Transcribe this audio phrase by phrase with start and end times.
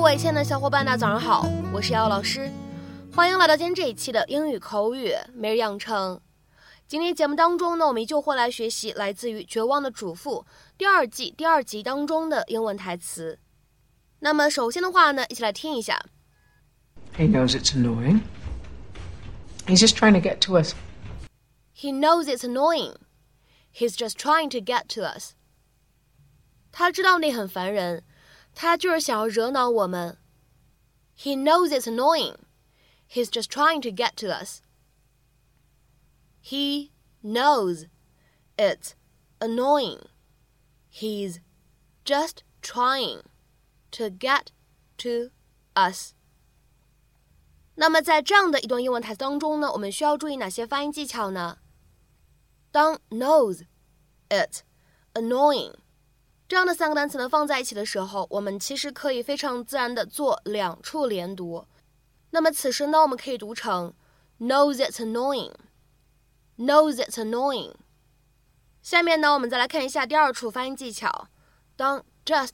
[0.00, 2.50] 嗨，各位亲爱的小伙伴，大家早上好，我是瑶瑶老师，
[3.14, 6.18] 欢迎来到今天这一期的英语口语每日养成。
[6.88, 10.46] 今天节目当中呢，我们依旧会来学习来自于《绝望的主妇》
[10.78, 13.38] 第二季第二集当中的英文台词。
[14.20, 16.02] 那么首先的话呢，一起来听一下。
[17.18, 18.22] He knows it's annoying.
[19.66, 20.72] He's just trying to get to us.
[21.76, 22.94] He knows it's annoying.
[23.70, 25.34] He's just trying to get to us.
[26.72, 28.02] 他知道那很烦人，
[28.53, 30.17] 他就是想要惹恼我们。
[31.17, 32.35] He knows it's annoying.
[33.09, 34.61] He's just trying to get to us.
[36.41, 36.91] He
[37.23, 37.87] knows
[38.57, 38.93] it's
[39.39, 40.07] annoying.
[40.91, 41.39] He's
[42.03, 43.23] just trying
[43.91, 44.47] to get
[44.97, 45.31] to
[45.75, 46.13] us.
[47.75, 51.59] 那么在这样的一段英文台词当中呢，我们需要注意哪些发音技巧呢？
[52.71, 53.65] 当 knows
[54.29, 54.63] it
[55.13, 55.75] annoying
[56.49, 61.65] 这样的三个单词呢放在一起的时候，我们其实可以非常自然的做两处连读。
[62.29, 63.93] 那么此时呢，我们可以读成
[64.39, 67.73] knows it's annoying。knows it's annoying。
[68.81, 71.27] 下面呢，我们再来看一下第二处发音技巧。
[71.75, 72.53] 当 just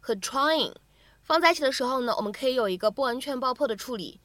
[0.00, 0.74] 和 trying
[1.22, 4.20] 放在一起的时候呢，我们可以有一个不完全爆破的处理。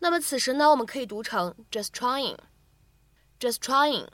[0.00, 4.06] 那么此时呢，我们可以读成 just trying，just trying。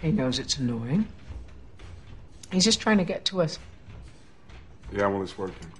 [0.01, 1.07] He knows it's annoying.
[2.51, 3.59] He's just trying to get to us.
[4.91, 5.71] Yeah, well, it's working.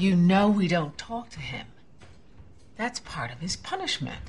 [0.00, 1.66] You know we don't talk to him.
[2.76, 4.20] That's part of his punishment.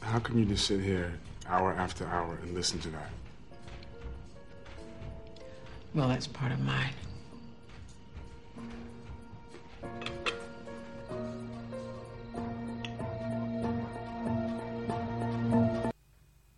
[0.00, 1.18] How can you just sit here
[1.48, 3.10] hour after hour and listen to that?
[5.94, 6.92] Well, that's part of mine.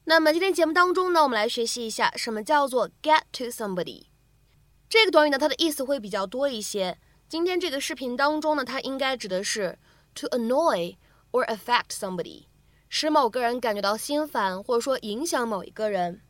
[0.04, 4.06] 那么今天节目当中呢，我们来学习一下什么叫做 get to somebody。
[4.88, 6.98] 这个短语呢，它的意思会比较多一些。
[7.28, 9.78] 今天这个视频当中呢，它应该指的是
[10.14, 10.96] to annoy
[11.30, 12.46] or affect somebody，
[12.88, 16.22] 使某个人感觉到心烦，或者说影响某一个人。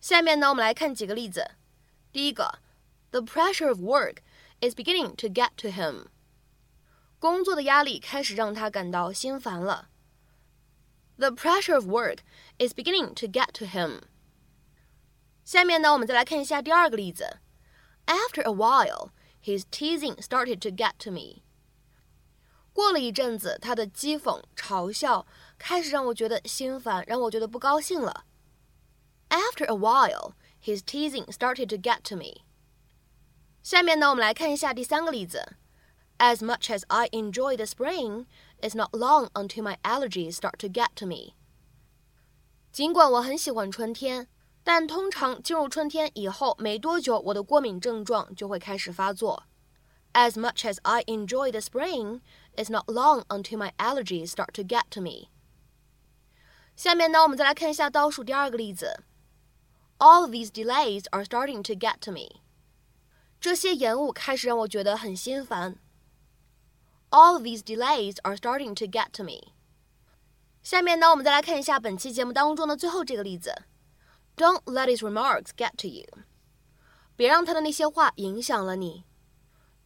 [0.00, 1.52] 下面呢，我们来看几个例子。
[2.12, 2.58] 第一个，
[3.10, 4.18] The pressure of work
[4.60, 6.06] is beginning to get to him。
[7.18, 9.88] 工作的压力开始让他感到心烦了。
[11.16, 12.18] The pressure of work
[12.58, 14.02] is beginning to get to him。
[15.44, 17.38] 下面呢，我们再来看一下第二个例子。
[18.06, 19.10] After a while,
[19.42, 21.42] his teasing started to get to me。
[22.72, 25.26] 过了一阵子，他的讥讽、嘲笑
[25.58, 28.24] 开始让我觉得心烦，让我觉得不高兴了。
[29.28, 32.44] After a while, his teasing started to get to me。
[33.62, 35.56] 下面呢，我们来看一下第三个例子。
[36.18, 38.26] As much as I enjoy the spring,
[38.60, 41.34] it's not long until my allergies start to get to me。
[42.72, 44.28] 尽管我很喜欢春天，
[44.63, 49.43] 但通常进入春天以后没多久，我的过敏症状就会开始发作。
[50.13, 52.21] As much as I enjoy the spring,
[52.55, 55.29] it's not long until my allergies start to get to me。
[56.75, 59.03] 下面呢，我们再来看一下倒数第二个例子。
[59.97, 62.41] All these delays are starting to get to me。
[63.39, 65.77] 这些延误开始让我觉得很心烦。
[67.09, 69.53] All these delays are starting to get to me。
[70.61, 73.53] 下面呢，我们再来看一下本期节目当中的最后这个例子。
[74.36, 76.06] Don't let his remarks get to you。
[77.16, 79.04] 别让他的那些话影响了你。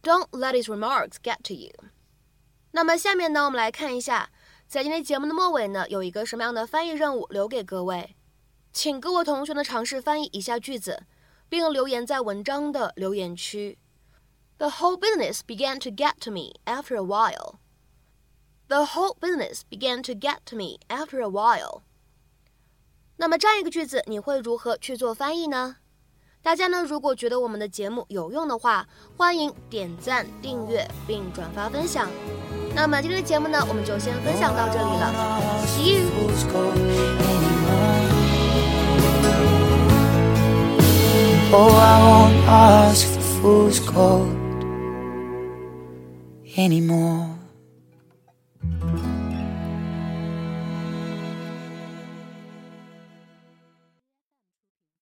[0.03, 1.71] Don't let his remarks get to you。
[2.71, 4.29] 那么下面呢，我们来看一下，
[4.67, 8.15] 在今天节目的末尾呢，有一个什么样的翻译任务留给各位，
[8.71, 11.03] 请各位同学呢尝试翻译以下句子，
[11.49, 13.77] 并留言在文章的留言区。
[14.57, 17.59] The whole business began to get to me after a while.
[18.67, 21.83] The whole business began to get to me after a while.
[23.20, 25.74] 那么这样一个句子你会如何去做翻译呢？
[26.40, 28.86] 大家呢如果觉得我们的节目有用的话
[29.16, 32.08] 欢迎点赞订阅并转发分享。
[32.76, 35.12] 那么今天的节目呢我们就先分享到这里了。
[46.56, 47.38] Anymore.